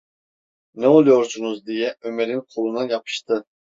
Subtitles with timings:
[0.75, 3.45] "Ne oluyorsunuz?" diye Ömer’in koluna yapıştı.